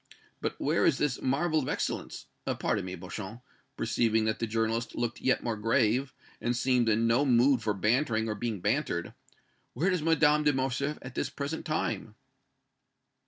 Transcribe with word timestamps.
But 0.41 0.59
where 0.59 0.83
is 0.87 0.97
this 0.97 1.21
marvel 1.21 1.59
of 1.59 1.69
excellence 1.69 2.25
pardon 2.57 2.83
me, 2.85 2.95
Beauchamp," 2.95 3.43
perceiving 3.77 4.25
that 4.25 4.39
the 4.39 4.47
journalist 4.47 4.95
looked 4.95 5.21
yet 5.21 5.43
more 5.43 5.55
grave, 5.55 6.15
and 6.41 6.57
seemed 6.57 6.89
in 6.89 7.05
no 7.05 7.23
mood 7.23 7.61
for 7.61 7.75
bantering 7.75 8.27
or 8.27 8.33
being 8.33 8.61
bantered 8.61 9.13
"where 9.73 9.91
is 9.91 10.01
Madame 10.01 10.41
de 10.43 10.53
Morcerf 10.53 10.97
at 11.03 11.13
the 11.13 11.31
present 11.35 11.67
time?" 11.67 12.15